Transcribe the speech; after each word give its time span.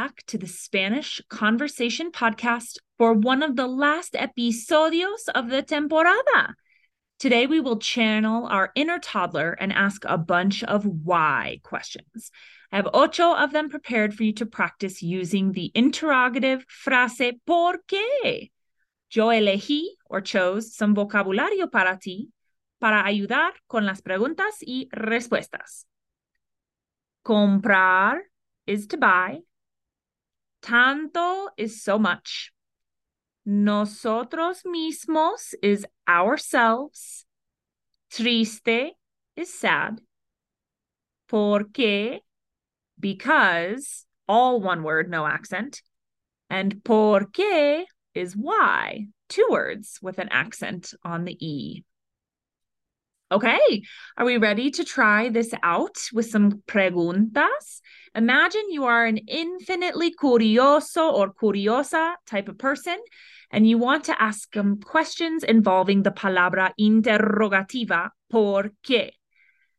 back 0.00 0.24
to 0.26 0.38
the 0.38 0.46
Spanish 0.46 1.20
Conversation 1.28 2.10
Podcast 2.10 2.78
for 2.96 3.12
one 3.12 3.42
of 3.42 3.54
the 3.54 3.66
last 3.66 4.16
episodios 4.16 5.28
of 5.34 5.50
the 5.50 5.60
temporada. 5.60 6.54
Today, 7.18 7.46
we 7.46 7.60
will 7.60 7.76
channel 7.76 8.46
our 8.46 8.72
inner 8.74 8.98
toddler 8.98 9.52
and 9.60 9.70
ask 9.74 10.02
a 10.06 10.16
bunch 10.16 10.64
of 10.64 10.86
why 10.86 11.60
questions. 11.62 12.30
I 12.72 12.76
have 12.76 12.88
ocho 12.94 13.34
of 13.34 13.52
them 13.52 13.68
prepared 13.68 14.14
for 14.14 14.22
you 14.22 14.32
to 14.40 14.46
practice 14.46 15.02
using 15.02 15.52
the 15.52 15.70
interrogative 15.74 16.64
frase 16.66 17.38
¿por 17.46 17.80
qué? 17.86 18.48
Yo 19.10 19.26
elegí 19.26 19.82
or 20.06 20.22
chose 20.22 20.74
some 20.74 20.94
vocabulario 20.94 21.70
para 21.70 21.98
ti 21.98 22.30
para 22.80 23.04
ayudar 23.04 23.52
con 23.68 23.84
las 23.84 24.00
preguntas 24.00 24.62
y 24.62 24.88
respuestas. 24.94 25.84
Comprar 27.22 28.20
is 28.66 28.86
to 28.86 28.96
buy. 28.96 29.40
Tanto 30.62 31.48
is 31.56 31.82
so 31.82 31.98
much. 31.98 32.52
Nosotros 33.46 34.62
mismos 34.66 35.54
is 35.62 35.86
ourselves. 36.08 37.24
Triste 38.10 38.92
is 39.36 39.52
sad. 39.52 40.00
Porque, 41.28 42.20
because, 42.98 44.06
all 44.28 44.60
one 44.60 44.82
word, 44.82 45.08
no 45.10 45.26
accent. 45.26 45.82
And 46.50 46.82
por 46.84 47.26
qué 47.26 47.84
is 48.14 48.36
why, 48.36 49.06
two 49.28 49.46
words 49.50 49.98
with 50.02 50.18
an 50.18 50.28
accent 50.30 50.92
on 51.04 51.24
the 51.24 51.36
E. 51.44 51.84
Okay, 53.32 53.82
are 54.16 54.24
we 54.24 54.38
ready 54.38 54.72
to 54.72 54.82
try 54.82 55.28
this 55.28 55.54
out 55.62 55.98
with 56.12 56.26
some 56.26 56.62
preguntas? 56.66 57.80
Imagine 58.16 58.72
you 58.72 58.86
are 58.86 59.06
an 59.06 59.18
infinitely 59.18 60.12
curioso 60.12 61.12
or 61.12 61.32
curiosa 61.32 62.14
type 62.26 62.48
of 62.48 62.58
person, 62.58 62.98
and 63.52 63.68
you 63.68 63.78
want 63.78 64.02
to 64.04 64.20
ask 64.20 64.52
them 64.52 64.80
questions 64.80 65.44
involving 65.44 66.02
the 66.02 66.10
palabra 66.10 66.72
interrogativa, 66.80 68.08
¿por 68.28 68.70
qué? 68.82 69.10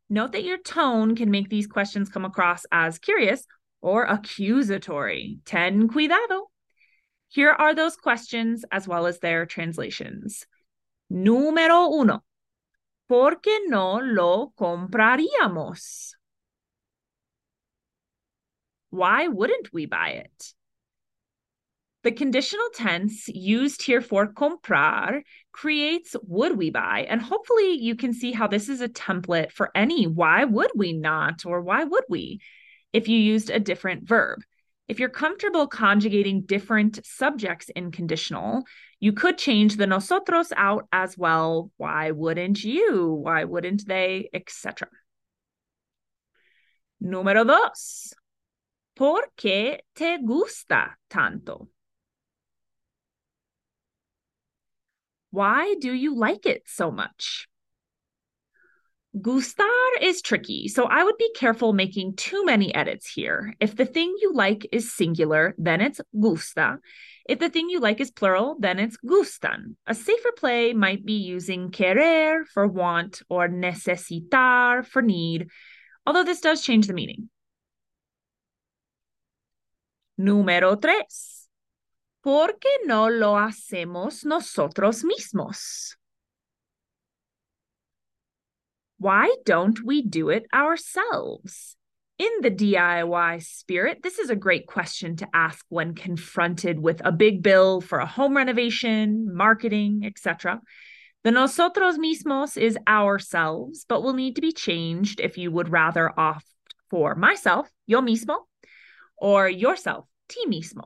Note 0.09 0.31
that 0.31 0.45
your 0.45 0.57
tone 0.57 1.13
can 1.13 1.29
make 1.29 1.49
these 1.49 1.67
questions 1.67 2.07
come 2.07 2.23
across 2.23 2.65
as 2.71 2.99
curious 2.99 3.45
or 3.81 4.05
accusatory. 4.05 5.39
Ten 5.43 5.89
cuidado. 5.89 6.45
Here 7.27 7.51
are 7.51 7.75
those 7.75 7.97
questions 7.97 8.63
as 8.71 8.87
well 8.87 9.07
as 9.07 9.19
their 9.19 9.45
translations. 9.45 10.45
Número 11.11 11.91
uno. 11.99 12.23
¿Por 13.11 13.41
qué 13.41 13.67
no 13.67 13.99
lo 13.99 14.53
compraríamos? 14.57 16.13
Why 18.89 19.27
wouldn't 19.27 19.73
we 19.73 19.85
buy 19.85 20.11
it? 20.11 20.53
The 22.03 22.13
conditional 22.13 22.69
tense 22.73 23.27
used 23.27 23.81
here 23.81 23.99
for 23.99 24.31
comprar 24.31 25.23
creates 25.51 26.15
would 26.23 26.57
we 26.57 26.69
buy, 26.69 27.05
and 27.09 27.21
hopefully 27.21 27.73
you 27.73 27.95
can 27.97 28.13
see 28.13 28.31
how 28.31 28.47
this 28.47 28.69
is 28.69 28.79
a 28.79 28.87
template 28.87 29.51
for 29.51 29.71
any 29.75 30.07
why 30.07 30.45
would 30.45 30.71
we 30.73 30.93
not 30.93 31.45
or 31.45 31.59
why 31.59 31.83
would 31.83 32.05
we 32.07 32.39
if 32.93 33.09
you 33.09 33.17
used 33.19 33.49
a 33.49 33.59
different 33.59 34.07
verb. 34.07 34.39
If 34.91 34.99
you're 34.99 35.07
comfortable 35.07 35.67
conjugating 35.67 36.41
different 36.41 36.99
subjects 37.05 37.69
in 37.69 37.91
conditional, 37.91 38.65
you 38.99 39.13
could 39.13 39.37
change 39.37 39.77
the 39.77 39.87
nosotros 39.87 40.51
out 40.57 40.85
as 40.91 41.17
well. 41.17 41.71
Why 41.77 42.11
wouldn't 42.11 42.61
you? 42.65 43.05
Why 43.23 43.45
wouldn't 43.45 43.87
they? 43.87 44.29
Etc. 44.33 44.89
Número 47.01 47.47
dos. 47.47 48.13
¿Por 48.93 49.21
qué 49.37 49.79
te 49.95 50.17
gusta 50.17 50.97
tanto? 51.09 51.69
Why 55.29 55.75
do 55.79 55.93
you 55.93 56.17
like 56.17 56.45
it 56.45 56.63
so 56.65 56.91
much? 56.91 57.47
Gustar 59.19 59.89
is 59.99 60.21
tricky, 60.21 60.69
so 60.69 60.85
I 60.85 61.03
would 61.03 61.17
be 61.17 61.33
careful 61.35 61.73
making 61.73 62.15
too 62.15 62.45
many 62.45 62.73
edits 62.73 63.05
here. 63.05 63.53
If 63.59 63.75
the 63.75 63.85
thing 63.85 64.15
you 64.21 64.31
like 64.33 64.65
is 64.71 64.93
singular, 64.93 65.53
then 65.57 65.81
it's 65.81 65.99
gusta. 66.17 66.79
If 67.27 67.39
the 67.39 67.49
thing 67.49 67.69
you 67.69 67.81
like 67.81 67.99
is 67.99 68.09
plural, 68.09 68.55
then 68.59 68.79
it's 68.79 68.95
gustan. 69.05 69.75
A 69.85 69.93
safer 69.93 70.31
play 70.31 70.71
might 70.71 71.05
be 71.05 71.13
using 71.19 71.71
querer 71.71 72.45
for 72.45 72.67
want 72.67 73.21
or 73.27 73.49
necesitar 73.49 74.85
for 74.85 75.01
need, 75.01 75.49
although 76.05 76.23
this 76.23 76.39
does 76.39 76.61
change 76.61 76.87
the 76.87 76.93
meaning. 76.93 77.29
Número 80.17 80.79
tres. 80.79 81.49
¿Por 82.23 82.59
qué 82.59 82.85
no 82.85 83.09
lo 83.09 83.35
hacemos 83.35 84.23
nosotros 84.23 85.03
mismos? 85.03 85.97
Why 89.01 89.35
don't 89.45 89.83
we 89.83 90.03
do 90.03 90.29
it 90.29 90.45
ourselves? 90.53 91.75
In 92.19 92.29
the 92.41 92.51
DIY 92.51 93.43
spirit, 93.43 94.03
this 94.03 94.19
is 94.19 94.29
a 94.29 94.35
great 94.35 94.67
question 94.67 95.15
to 95.15 95.27
ask 95.33 95.65
when 95.69 95.95
confronted 95.95 96.79
with 96.79 97.01
a 97.03 97.11
big 97.11 97.41
bill 97.41 97.81
for 97.81 97.97
a 97.97 98.05
home 98.05 98.37
renovation, 98.37 99.35
marketing, 99.35 100.03
etc. 100.05 100.61
The 101.23 101.31
nosotros 101.31 101.97
mismos 101.97 102.57
is 102.61 102.77
ourselves, 102.87 103.87
but 103.89 104.03
will 104.03 104.13
need 104.13 104.35
to 104.35 104.41
be 104.41 104.51
changed 104.51 105.19
if 105.19 105.35
you 105.35 105.49
would 105.49 105.69
rather 105.69 106.13
opt 106.15 106.45
for 106.91 107.15
myself, 107.15 107.67
yo 107.87 108.01
mismo, 108.01 108.37
or 109.17 109.49
yourself, 109.49 110.05
ti 110.29 110.45
mismo. 110.45 110.83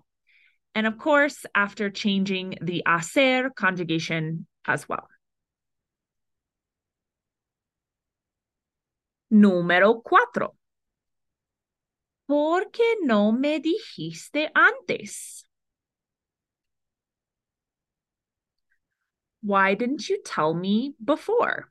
And 0.74 0.88
of 0.88 0.98
course, 0.98 1.46
after 1.54 1.90
changing 1.90 2.60
the 2.62 2.82
hacer 2.88 3.50
conjugation 3.54 4.48
as 4.66 4.88
well. 4.88 5.10
Número 9.36 10.02
cuatro. 10.02 10.56
¿Por 12.26 12.72
qué 12.72 12.96
no 13.02 13.34
me 13.34 13.60
dijiste 13.60 14.50
antes? 14.56 15.44
Why 19.42 19.76
didn't 19.76 20.08
you 20.08 20.22
tell 20.24 20.54
me 20.54 20.96
before? 21.04 21.70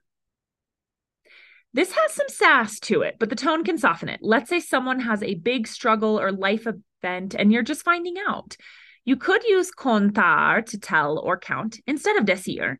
This 1.72 1.92
has 1.92 2.12
some 2.12 2.28
sass 2.28 2.78
to 2.80 3.00
it, 3.00 3.16
but 3.18 3.30
the 3.30 3.34
tone 3.34 3.64
can 3.64 3.78
soften 3.78 4.10
it. 4.10 4.20
Let's 4.20 4.50
say 4.50 4.60
someone 4.60 5.00
has 5.00 5.22
a 5.22 5.34
big 5.34 5.66
struggle 5.66 6.20
or 6.20 6.32
life 6.32 6.66
event 6.66 7.34
and 7.34 7.50
you're 7.50 7.62
just 7.62 7.82
finding 7.82 8.16
out. 8.28 8.58
You 9.06 9.16
could 9.16 9.42
use 9.42 9.70
contar 9.72 10.64
to 10.66 10.78
tell 10.78 11.18
or 11.18 11.38
count 11.38 11.80
instead 11.86 12.16
of 12.16 12.26
decir. 12.26 12.78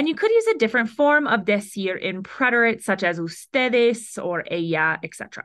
And 0.00 0.08
you 0.08 0.14
could 0.14 0.30
use 0.30 0.46
a 0.46 0.56
different 0.56 0.88
form 0.88 1.26
of 1.26 1.44
decir 1.44 1.94
in 1.94 2.22
preterite, 2.22 2.82
such 2.82 3.04
as 3.04 3.18
ustedes 3.18 4.16
or 4.16 4.42
ella, 4.50 4.98
etc. 5.02 5.44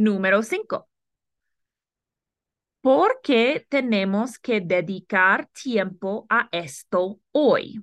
Número 0.00 0.42
cinco. 0.42 0.88
¿Por 2.82 3.20
qué 3.22 3.66
tenemos 3.70 4.40
que 4.40 4.62
dedicar 4.62 5.48
tiempo 5.52 6.24
a 6.30 6.48
esto 6.50 7.20
hoy? 7.34 7.76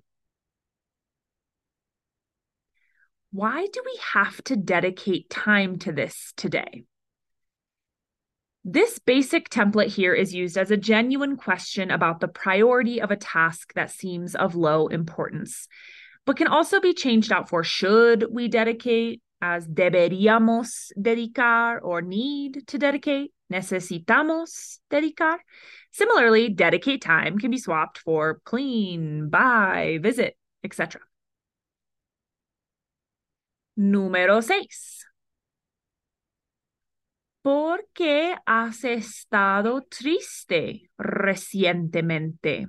Why 3.32 3.68
do 3.68 3.82
we 3.86 4.00
have 4.14 4.44
to 4.46 4.56
dedicate 4.56 5.30
time 5.30 5.78
to 5.82 5.92
this 5.92 6.34
today? 6.36 6.86
This 8.68 8.98
basic 8.98 9.50
template 9.50 9.94
here 9.94 10.16
is 10.16 10.34
used 10.34 10.58
as 10.58 10.72
a 10.72 10.78
genuine 10.78 11.38
question 11.38 11.92
about 11.92 12.20
the 12.20 12.28
priority 12.28 13.00
of 13.00 13.12
a 13.12 13.16
task 13.16 13.72
that 13.76 13.92
seems 13.92 14.34
of 14.34 14.56
low 14.56 14.88
importance, 14.88 15.68
but 16.26 16.36
can 16.36 16.48
also 16.48 16.82
be 16.82 16.96
changed 16.96 17.32
out 17.32 17.48
for 17.48 17.64
should 17.64 18.26
we 18.32 18.48
dedicate 18.48 19.22
as 19.40 19.68
deberíamos 19.68 20.92
dedicar 21.00 21.80
or 21.84 22.02
need 22.02 22.66
to 22.66 22.80
dedicate, 22.80 23.32
necesitamos 23.54 24.80
dedicar. 24.90 25.38
Similarly, 25.92 26.50
dedicate 26.50 27.04
time 27.04 27.38
can 27.38 27.52
be 27.52 27.60
swapped 27.60 28.00
for 28.00 28.42
clean, 28.46 29.30
buy, 29.30 30.00
visit, 30.02 30.36
etc. 30.64 31.02
Número 33.78 34.44
seis. 34.44 35.06
¿Por 37.46 37.86
qué 37.94 38.36
has 38.48 38.84
estado 38.84 39.84
triste 39.88 40.90
recientemente? 40.98 42.66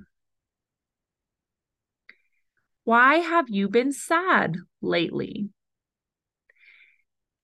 Why 2.83 3.15
have 3.15 3.49
you 3.49 3.69
been 3.69 3.91
sad 3.91 4.55
lately? 4.79 5.49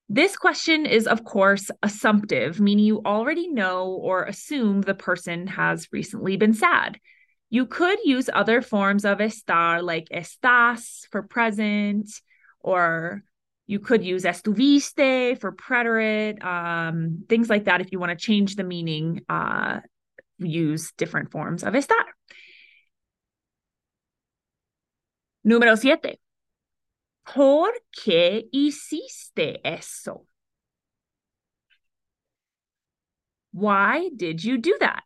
This 0.08 0.36
question 0.36 0.86
is, 0.86 1.08
of 1.08 1.24
course, 1.24 1.72
assumptive, 1.82 2.60
meaning 2.60 2.84
you 2.84 3.02
already 3.04 3.48
know 3.48 3.88
or 3.88 4.22
assume 4.22 4.82
the 4.82 4.94
person 4.94 5.48
has 5.48 5.88
recently 5.90 6.36
been 6.36 6.54
sad. 6.54 7.00
You 7.50 7.66
could 7.66 7.98
use 8.04 8.30
other 8.32 8.62
forms 8.62 9.04
of 9.04 9.18
estar 9.18 9.82
like 9.82 10.06
estás 10.10 11.08
for 11.10 11.24
present 11.24 12.08
or 12.60 13.24
You 13.66 13.78
could 13.78 14.04
use 14.04 14.24
estuviste 14.24 15.38
for 15.40 15.52
preterite, 15.52 16.44
um, 16.44 17.24
things 17.28 17.48
like 17.48 17.64
that. 17.64 17.80
If 17.80 17.92
you 17.92 17.98
want 17.98 18.10
to 18.10 18.16
change 18.16 18.56
the 18.56 18.64
meaning, 18.64 19.22
uh, 19.28 19.80
use 20.38 20.92
different 20.92 21.30
forms 21.30 21.62
of 21.62 21.74
estar. 21.74 22.04
Número 25.46 25.78
siete. 25.78 26.18
¿Por 27.26 27.72
qué 27.96 28.44
hiciste 28.52 29.58
eso? 29.64 30.26
Why 33.52 34.10
did 34.14 34.44
you 34.44 34.58
do 34.58 34.76
that? 34.80 35.04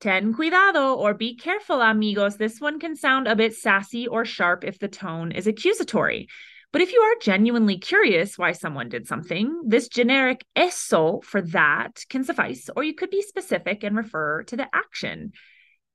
Ten 0.00 0.32
cuidado 0.32 0.94
or 0.94 1.14
be 1.14 1.34
careful, 1.34 1.80
amigos. 1.80 2.36
This 2.36 2.60
one 2.60 2.78
can 2.78 2.94
sound 2.94 3.26
a 3.26 3.34
bit 3.34 3.54
sassy 3.54 4.06
or 4.06 4.24
sharp 4.24 4.64
if 4.64 4.78
the 4.78 4.88
tone 4.88 5.32
is 5.32 5.46
accusatory. 5.46 6.28
But 6.72 6.82
if 6.82 6.92
you 6.92 7.00
are 7.00 7.16
genuinely 7.20 7.78
curious 7.78 8.38
why 8.38 8.52
someone 8.52 8.88
did 8.88 9.08
something, 9.08 9.62
this 9.66 9.88
generic 9.88 10.44
eso 10.54 11.20
for 11.24 11.42
that 11.42 12.04
can 12.08 12.22
suffice, 12.22 12.70
or 12.76 12.84
you 12.84 12.94
could 12.94 13.10
be 13.10 13.22
specific 13.22 13.82
and 13.82 13.96
refer 13.96 14.44
to 14.44 14.56
the 14.56 14.68
action. 14.72 15.32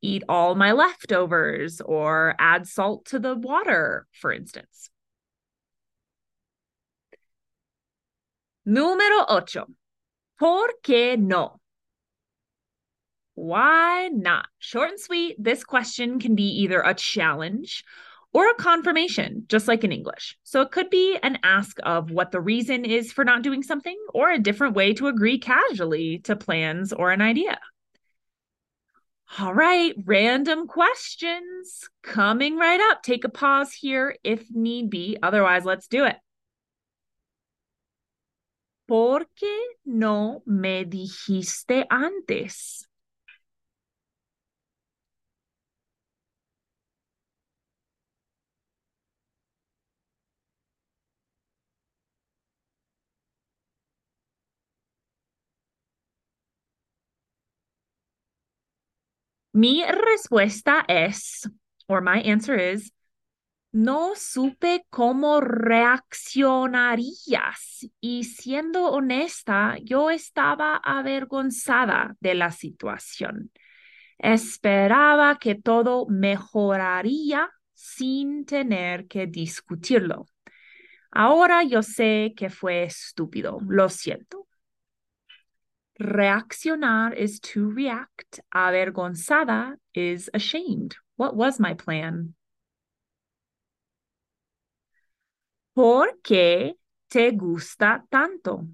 Eat 0.02 0.24
all 0.28 0.54
my 0.54 0.74
leftovers, 0.74 1.80
or 1.80 2.36
add 2.40 2.68
salt 2.68 3.06
to 3.06 3.20
the 3.20 3.36
water, 3.36 4.06
for 4.12 4.34
instance. 4.34 4.90
Número 8.68 9.26
ocho. 9.30 9.68
¿Por 10.38 10.74
qué 10.84 11.18
no? 11.18 11.62
Why 13.36 14.10
not? 14.12 14.48
Short 14.60 14.90
and 14.90 15.00
sweet, 15.00 15.36
this 15.40 15.64
question 15.64 16.20
can 16.20 16.36
be 16.36 16.64
either 16.64 16.82
a 16.82 16.94
challenge 16.94 17.84
or 18.36 18.50
a 18.50 18.56
confirmation, 18.56 19.46
just 19.48 19.66
like 19.66 19.86
in 19.86 19.94
English. 19.94 20.38
So 20.44 20.60
it 20.60 20.72
could 20.72 20.90
be 20.90 21.18
an 21.24 21.40
ask 21.42 21.78
of 21.84 22.12
what 22.12 22.32
the 22.32 22.42
reason 22.42 22.84
is 22.84 23.14
for 23.14 23.24
not 23.24 23.44
doing 23.44 23.64
something, 23.64 23.98
or 24.14 24.30
a 24.30 24.38
different 24.38 24.76
way 24.76 24.94
to 24.96 25.08
agree 25.08 25.40
casually 25.40 26.20
to 26.26 26.36
plans 26.36 26.92
or 26.92 27.12
an 27.12 27.22
idea. 27.22 27.58
All 29.40 29.54
right, 29.54 29.96
random 30.04 30.68
questions 30.68 31.90
coming 32.04 32.58
right 32.58 32.82
up. 32.92 33.04
Take 33.04 33.24
a 33.24 33.30
pause 33.30 33.72
here 33.72 34.18
if 34.22 34.44
need 34.54 34.90
be. 34.90 35.16
Otherwise, 35.24 35.64
let's 35.64 35.88
do 35.88 36.04
it. 36.04 36.18
¿Por 38.86 39.22
qué 39.42 39.58
no 39.86 40.44
me 40.46 40.84
dijiste 40.84 41.86
antes? 41.90 42.86
Mi 59.56 59.84
respuesta 59.86 60.84
es, 60.86 61.50
or 61.88 62.02
my 62.02 62.20
answer 62.30 62.60
is, 62.60 62.92
no 63.72 64.14
supe 64.18 64.86
cómo 64.90 65.40
reaccionarías 65.40 67.88
y 68.02 68.26
siendo 68.26 68.92
honesta, 68.92 69.78
yo 69.82 70.10
estaba 70.10 70.76
avergonzada 70.76 72.18
de 72.20 72.36
la 72.36 72.52
situación. 72.52 73.50
Esperaba 74.18 75.38
que 75.40 75.56
todo 75.56 76.06
mejoraría 76.10 77.50
sin 77.74 78.46
tener 78.46 79.08
que 79.08 79.26
discutirlo. 79.26 80.26
Ahora 81.12 81.64
yo 81.64 81.82
sé 81.82 82.34
que 82.36 82.50
fue 82.50 82.84
estúpido, 82.84 83.60
lo 83.70 83.88
siento. 83.88 84.50
Reaccionar 86.00 87.16
is 87.16 87.40
to 87.40 87.70
react. 87.70 88.42
Avergonzada 88.54 89.76
is 89.94 90.30
ashamed. 90.34 90.98
What 91.16 91.36
was 91.36 91.60
my 91.60 91.74
plan? 91.74 92.36
¿Por 95.74 96.20
qué 96.22 96.76
te 97.10 97.32
gusta 97.32 98.06
tanto? 98.10 98.68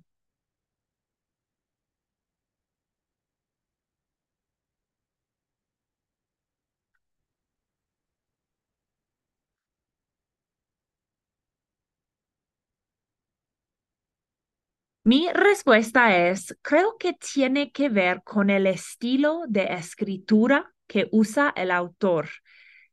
Mi 15.03 15.29
respuesta 15.33 16.15
es, 16.15 16.55
creo 16.61 16.95
que 16.99 17.13
tiene 17.13 17.71
que 17.71 17.89
ver 17.89 18.21
con 18.23 18.51
el 18.51 18.67
estilo 18.67 19.41
de 19.47 19.73
escritura 19.73 20.71
que 20.85 21.09
usa 21.11 21.51
el 21.55 21.71
autor. 21.71 22.29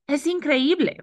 Es 0.07 0.27
increíble. 0.27 0.97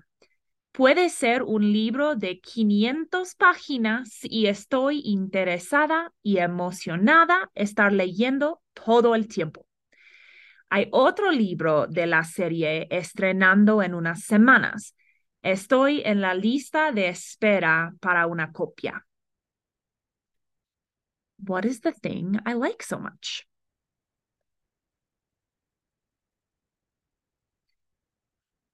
Puede 0.71 1.09
ser 1.09 1.43
un 1.43 1.71
libro 1.71 2.15
de 2.15 2.39
500 2.39 3.35
páginas 3.35 4.19
y 4.23 4.47
estoy 4.47 5.01
interesada 5.05 6.11
y 6.23 6.39
emocionada 6.39 7.51
estar 7.53 7.93
leyendo 7.93 8.63
todo 8.73 9.13
el 9.13 9.27
tiempo. 9.27 9.67
Hay 10.69 10.87
otro 10.91 11.31
libro 11.31 11.85
de 11.85 12.07
la 12.07 12.23
serie 12.23 12.87
estrenando 12.89 13.83
en 13.83 13.93
unas 13.93 14.23
semanas. 14.23 14.95
Estoy 15.43 16.01
en 16.03 16.19
la 16.19 16.33
lista 16.33 16.91
de 16.91 17.09
espera 17.09 17.93
para 18.01 18.25
una 18.25 18.51
copia. 18.51 19.04
What 21.47 21.63
is 21.65 21.79
the 21.79 21.91
thing 21.93 22.39
I 22.45 22.53
like 22.53 22.83
so 22.83 22.97
much? 22.97 23.47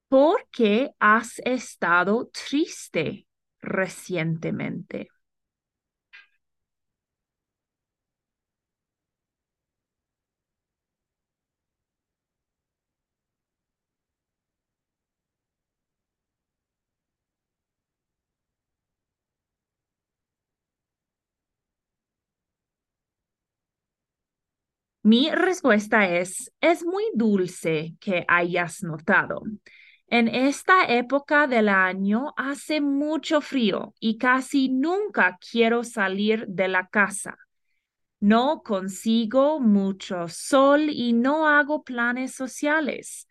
¿Por 0.09 0.47
qué 0.51 0.94
has 1.00 1.39
estado 1.45 2.29
triste 2.31 3.27
recientemente? 3.62 5.07
Mi 25.03 25.31
respuesta 25.31 26.07
es, 26.07 26.51
es 26.61 26.85
muy 26.85 27.03
dulce 27.13 27.95
que 27.99 28.23
hayas 28.27 28.83
notado. 28.83 29.41
En 30.07 30.27
esta 30.27 30.85
época 30.85 31.47
del 31.47 31.69
año 31.69 32.33
hace 32.37 32.81
mucho 32.81 33.41
frío 33.41 33.93
y 33.99 34.17
casi 34.17 34.69
nunca 34.69 35.39
quiero 35.39 35.83
salir 35.83 36.45
de 36.47 36.67
la 36.67 36.87
casa. 36.87 37.37
No 38.19 38.61
consigo 38.61 39.59
mucho 39.59 40.27
sol 40.27 40.89
y 40.89 41.13
no 41.13 41.47
hago 41.47 41.83
planes 41.83 42.35
sociales. 42.35 43.27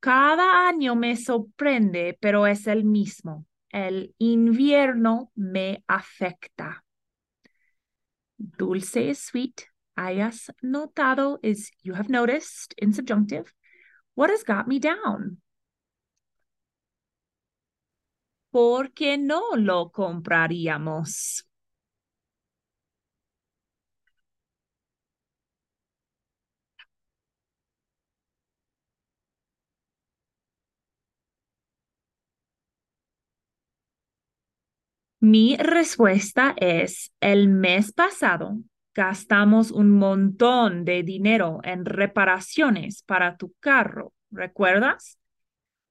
Cada 0.00 0.68
año 0.68 0.94
me 0.94 1.16
sorprende, 1.16 2.16
pero 2.20 2.46
es 2.46 2.68
el 2.68 2.84
mismo. 2.84 3.46
El 3.70 4.14
invierno 4.18 5.32
me 5.34 5.82
afecta. 5.88 6.84
Dulce 8.38 9.08
is 9.10 9.18
sweet. 9.18 9.67
Hayas 9.98 10.48
notado 10.62 11.38
is 11.42 11.72
you 11.82 11.94
have 11.94 12.08
noticed 12.08 12.72
in 12.78 12.92
subjunctive. 12.92 13.52
What 14.14 14.30
has 14.30 14.44
got 14.44 14.68
me 14.68 14.78
down? 14.78 15.38
¿Por 18.52 18.92
qué 18.92 19.18
no 19.18 19.56
lo 19.56 19.90
compraríamos? 19.90 21.44
Mi 35.20 35.56
respuesta 35.56 36.54
es, 36.56 37.12
el 37.20 37.48
mes 37.48 37.92
pasado 37.92 38.58
gastamos 38.98 39.70
un 39.70 39.92
montón 39.92 40.84
de 40.84 41.04
dinero 41.04 41.60
en 41.62 41.84
reparaciones 41.84 43.04
para 43.04 43.36
tu 43.36 43.54
carro, 43.60 44.12
¿recuerdas? 44.32 45.20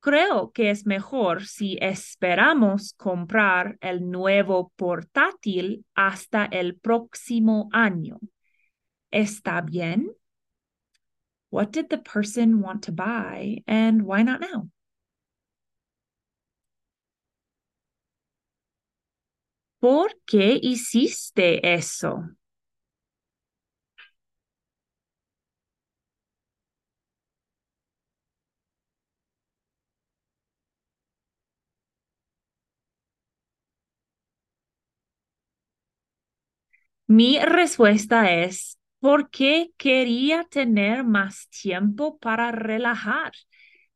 Creo 0.02 0.52
que 0.52 0.72
es 0.72 0.86
mejor 0.86 1.46
si 1.46 1.78
esperamos 1.80 2.92
comprar 2.98 3.78
el 3.80 4.12
nuevo 4.12 4.74
portátil 4.76 5.86
hasta 5.96 6.44
el 6.44 6.76
próximo 6.76 7.70
año. 7.72 8.20
¿Está 9.10 9.62
bien? 9.62 10.12
What 11.50 11.70
did 11.70 11.88
the 11.88 12.00
person 12.00 12.62
want 12.62 12.84
to 12.88 12.92
buy 12.92 13.64
and 13.68 14.02
why 14.02 14.22
not 14.22 14.42
now? 14.42 14.70
¿Por 19.80 20.10
qué 20.26 20.60
hiciste 20.62 21.74
eso? 21.74 22.37
Mi 37.08 37.40
respuesta 37.40 38.34
es 38.34 38.78
porque 39.00 39.72
quería 39.78 40.44
tener 40.44 41.06
más 41.06 41.48
tiempo 41.50 42.18
para 42.18 42.52
relajar 42.52 43.32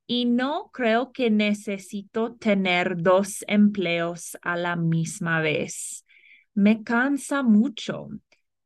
y 0.08 0.26
no 0.26 0.70
creo 0.72 1.12
que 1.12 1.30
necesito 1.30 2.36
tener 2.36 3.02
dos 3.02 3.44
empleos 3.48 4.38
a 4.42 4.56
la 4.56 4.78
misma 4.78 5.42
vez. 5.42 6.06
Me 6.54 6.84
cansa 6.84 7.44
mucho. 7.44 8.08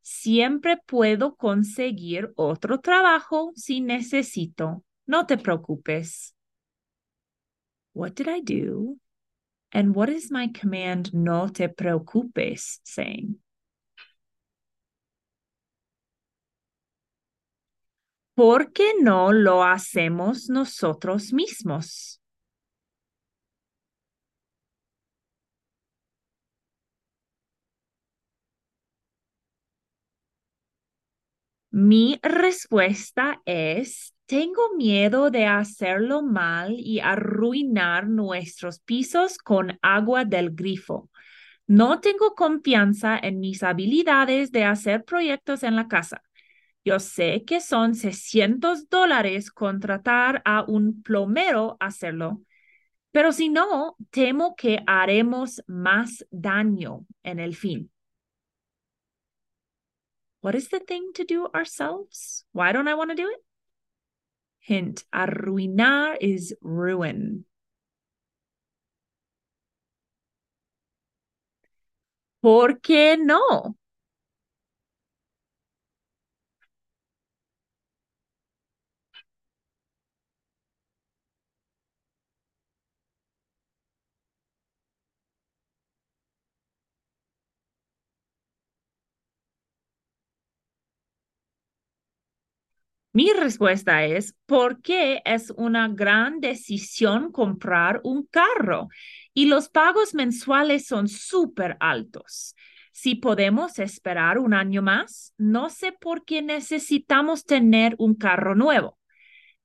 Siempre 0.00 0.76
puedo 0.86 1.34
conseguir 1.34 2.32
otro 2.36 2.78
trabajo 2.78 3.50
si 3.56 3.80
necesito. 3.80 4.84
No 5.06 5.26
te 5.26 5.38
preocupes. 5.38 6.36
What 7.94 8.14
did 8.14 8.28
I 8.28 8.42
do? 8.42 8.98
And 9.72 9.96
what 9.96 10.08
is 10.08 10.30
my 10.30 10.52
command 10.52 11.12
no 11.12 11.48
te 11.48 11.68
preocupes 11.68 12.80
saying? 12.84 13.40
¿Por 18.36 18.72
qué 18.72 18.92
no 19.00 19.32
lo 19.32 19.64
hacemos 19.64 20.48
nosotros 20.48 21.32
mismos? 21.32 22.20
Mi 31.70 32.18
respuesta 32.22 33.42
es, 33.44 34.14
tengo 34.26 34.74
miedo 34.76 35.30
de 35.30 35.46
hacerlo 35.46 36.22
mal 36.22 36.74
y 36.78 37.00
arruinar 37.00 38.08
nuestros 38.08 38.80
pisos 38.80 39.38
con 39.38 39.78
agua 39.82 40.24
del 40.24 40.50
grifo. 40.54 41.10
No 41.66 42.00
tengo 42.00 42.34
confianza 42.34 43.18
en 43.18 43.40
mis 43.40 43.62
habilidades 43.62 44.52
de 44.52 44.64
hacer 44.64 45.04
proyectos 45.04 45.62
en 45.64 45.76
la 45.76 45.88
casa. 45.88 46.22
Yo 46.86 47.00
sé 47.00 47.44
que 47.44 47.60
son 47.60 47.96
600 47.96 48.88
dólares 48.88 49.50
contratar 49.50 50.40
a 50.44 50.62
un 50.62 51.02
plomero 51.02 51.76
a 51.80 51.86
hacerlo, 51.86 52.42
pero 53.10 53.32
si 53.32 53.48
no, 53.48 53.96
temo 54.10 54.54
que 54.54 54.84
haremos 54.86 55.64
más 55.66 56.24
daño 56.30 57.04
en 57.24 57.40
el 57.40 57.56
fin. 57.56 57.90
What 60.42 60.54
is 60.54 60.68
the 60.68 60.78
thing 60.78 61.12
to 61.14 61.24
do 61.24 61.48
ourselves? 61.52 62.46
Why 62.52 62.70
don't 62.70 62.86
I 62.86 62.94
want 62.94 63.10
to 63.10 63.16
do 63.16 63.28
it? 63.30 63.42
Hint, 64.60 65.02
arruinar 65.12 66.18
is 66.20 66.54
ruin. 66.62 67.46
¿Por 72.40 72.78
qué 72.80 73.16
no? 73.18 73.76
Mi 93.16 93.32
respuesta 93.32 94.04
es 94.04 94.36
porque 94.44 95.22
es 95.24 95.50
una 95.56 95.88
gran 95.88 96.38
decisión 96.38 97.32
comprar 97.32 98.02
un 98.04 98.26
carro 98.26 98.88
y 99.32 99.46
los 99.46 99.70
pagos 99.70 100.12
mensuales 100.12 100.86
son 100.86 101.08
súper 101.08 101.78
altos. 101.80 102.54
Si 102.92 103.14
podemos 103.14 103.78
esperar 103.78 104.38
un 104.38 104.52
año 104.52 104.82
más, 104.82 105.32
no 105.38 105.70
sé 105.70 105.92
por 105.92 106.26
qué 106.26 106.42
necesitamos 106.42 107.46
tener 107.46 107.94
un 107.98 108.16
carro 108.16 108.54
nuevo. 108.54 108.98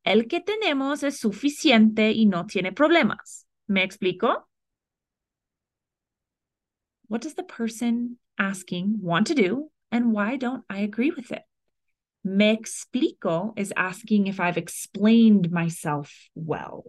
El 0.05 0.29
que 0.29 0.39
tenemos 0.39 1.03
es 1.03 1.20
suficiente 1.20 2.12
y 2.13 2.27
no 2.27 2.46
tiene 2.46 2.72
problemas. 2.72 3.48
¿Me 3.67 3.84
explico? 3.84 4.48
What 7.10 7.20
does 7.24 7.36
the 7.36 7.43
person 7.43 8.17
asking 8.38 9.00
want 9.01 9.27
to 9.27 9.34
do 9.34 9.72
and 9.91 10.13
why 10.15 10.38
don't 10.38 10.63
I 10.70 10.86
agree 10.86 11.12
with 11.12 11.34
it? 11.34 11.41
Me 12.24 12.51
explico 12.58 13.54
is 13.58 13.72
asking 13.78 14.25
if 14.28 14.40
I've 14.40 14.58
explained 14.58 15.51
myself 15.51 16.30
well. 16.36 16.86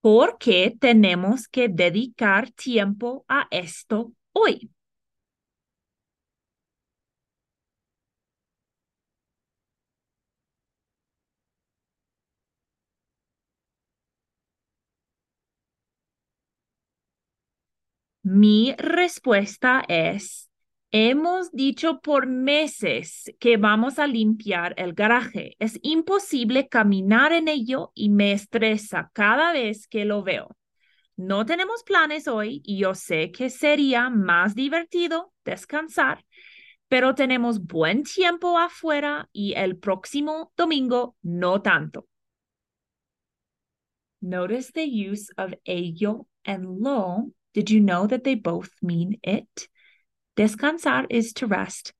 ¿Por 0.00 0.38
qué 0.38 0.76
tenemos 0.78 1.48
que 1.48 1.68
dedicar 1.68 2.50
tiempo 2.52 3.24
a 3.28 3.48
esto 3.50 4.12
hoy? 4.32 4.70
Mi 18.28 18.74
respuesta 18.76 19.84
es, 19.86 20.50
hemos 20.90 21.52
dicho 21.52 22.00
por 22.00 22.26
meses 22.26 23.32
que 23.38 23.56
vamos 23.56 24.00
a 24.00 24.08
limpiar 24.08 24.74
el 24.78 24.94
garaje. 24.94 25.54
Es 25.60 25.78
imposible 25.82 26.68
caminar 26.68 27.32
en 27.32 27.46
ello 27.46 27.92
y 27.94 28.08
me 28.08 28.32
estresa 28.32 29.12
cada 29.12 29.52
vez 29.52 29.86
que 29.86 30.04
lo 30.04 30.24
veo. 30.24 30.56
No 31.16 31.46
tenemos 31.46 31.84
planes 31.84 32.26
hoy 32.26 32.62
y 32.64 32.78
yo 32.78 32.96
sé 32.96 33.30
que 33.30 33.48
sería 33.48 34.10
más 34.10 34.56
divertido 34.56 35.32
descansar, 35.44 36.24
pero 36.88 37.14
tenemos 37.14 37.64
buen 37.64 38.02
tiempo 38.02 38.58
afuera 38.58 39.28
y 39.32 39.52
el 39.52 39.78
próximo 39.78 40.52
domingo 40.56 41.14
no 41.22 41.62
tanto. 41.62 42.08
Notice 44.20 44.72
the 44.72 44.84
use 44.84 45.32
of 45.36 45.54
ello 45.64 46.26
and 46.42 46.82
lo 46.82 47.30
did 47.56 47.70
you 47.70 47.80
know 47.80 48.06
that 48.06 48.22
they 48.22 48.34
both 48.34 48.68
mean 48.82 49.18
it? 49.22 49.68
Descansar 50.36 51.06
is 51.08 51.32
to 51.32 51.46
rest. 51.46 51.94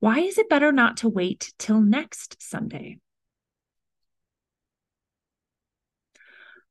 Why 0.00 0.20
is 0.20 0.38
it 0.38 0.48
better 0.48 0.72
not 0.72 0.96
to 0.98 1.10
wait 1.10 1.52
till 1.58 1.82
next 1.82 2.40
Sunday? 2.40 2.98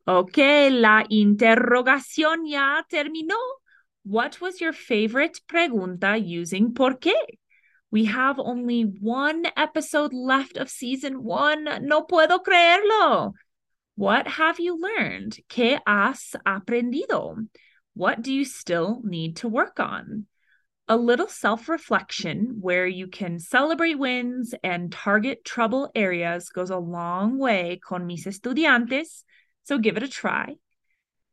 Ok, 0.07 0.71
la 0.71 1.03
interrogación 1.03 2.47
ya 2.47 2.81
terminó. 2.91 3.37
What 4.03 4.41
was 4.41 4.59
your 4.59 4.73
favorite 4.73 5.39
pregunta 5.47 6.17
using 6.17 6.73
por 6.73 6.95
qué? 6.95 7.13
We 7.91 8.05
have 8.05 8.39
only 8.39 8.81
one 8.81 9.45
episode 9.55 10.15
left 10.15 10.57
of 10.57 10.71
season 10.71 11.23
one. 11.23 11.65
No 11.83 12.07
puedo 12.07 12.39
creerlo. 12.43 13.33
What 13.95 14.27
have 14.27 14.59
you 14.59 14.79
learned? 14.81 15.37
¿Qué 15.47 15.79
has 15.85 16.35
aprendido? 16.43 17.47
What 17.95 18.21
do 18.21 18.31
you 18.33 18.45
still 18.45 19.01
need 19.03 19.37
to 19.37 19.47
work 19.47 19.79
on? 19.79 20.27
A 20.87 20.97
little 20.97 21.29
self 21.29 21.67
reflection 21.69 22.57
where 22.59 22.85
you 22.85 23.07
can 23.07 23.39
celebrate 23.39 23.97
wins 23.97 24.53
and 24.63 24.91
target 24.91 25.45
trouble 25.45 25.89
areas 25.95 26.49
goes 26.49 26.69
a 26.69 26.77
long 26.77 27.39
way 27.39 27.79
con 27.83 28.05
mis 28.05 28.25
estudiantes, 28.25 29.23
so 29.63 29.77
give 29.77 29.95
it 29.97 30.03
a 30.03 30.09
try. 30.09 30.55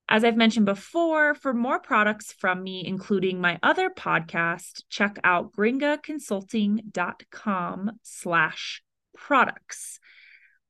As 0.09 0.25
I've 0.25 0.37
mentioned 0.37 0.66
before, 0.66 1.35
for 1.35 1.52
more 1.52 1.81
products 1.81 2.33
from 2.33 2.62
me, 2.62 2.85
including 2.87 3.40
my 3.40 3.59
other 3.62 3.90
podcast, 3.90 4.83
check 4.88 5.19
out 5.25 5.52
gringaconsulting.com 5.52 7.90
slash 8.02 8.83
products. 9.16 9.99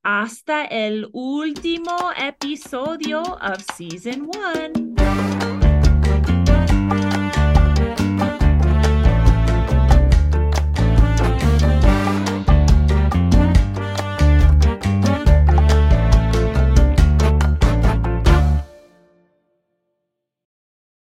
Hasta 0.05 0.67
el 0.71 1.11
último 1.13 2.13
episodio 2.17 3.39
of 3.41 3.65
season 3.77 4.27
one. 4.27 4.92